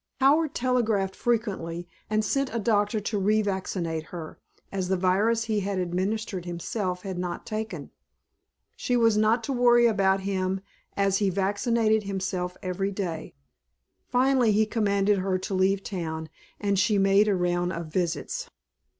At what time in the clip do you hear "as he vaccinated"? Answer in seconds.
10.97-12.01